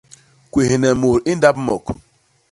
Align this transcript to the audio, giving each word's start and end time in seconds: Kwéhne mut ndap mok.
Kwéhne 0.51 0.89
mut 1.01 1.21
ndap 1.37 1.57
mok. 1.65 1.85